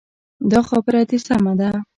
دا 0.51 0.59
خبره 0.69 1.01
دې 1.09 1.17
سمه 1.25 1.53
ده. 1.59 1.69